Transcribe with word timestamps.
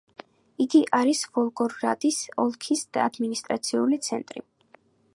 იგი 0.63 0.79
არის 0.99 1.21
ვოლგოგრადის 1.35 2.19
ოლქის 2.47 2.83
ადმინისტრაციული 3.05 4.05
ცენტრი. 4.09 4.49